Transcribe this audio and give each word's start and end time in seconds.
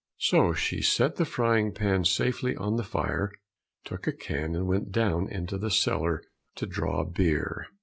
So 0.17 0.53
she 0.53 0.81
set 0.81 1.17
the 1.17 1.25
frying 1.25 1.73
pan 1.75 2.05
safely 2.05 2.55
on 2.55 2.75
the 2.75 2.83
fire, 2.83 3.31
took 3.85 4.07
a 4.07 4.11
can, 4.11 4.55
and 4.55 4.65
went 4.65 4.91
down 4.91 5.27
into 5.29 5.59
the 5.59 5.69
cellar 5.69 6.23
to 6.55 6.65
draw 6.65 7.03
beer. 7.03 7.67